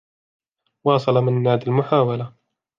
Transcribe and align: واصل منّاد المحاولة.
واصل 0.83 1.21
منّاد 1.23 1.67
المحاولة. 1.67 2.33